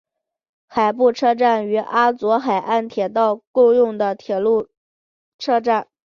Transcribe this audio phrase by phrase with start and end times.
[0.65, 4.67] 海部车站与阿佐海岸铁道共用的铁路
[5.37, 5.87] 车站。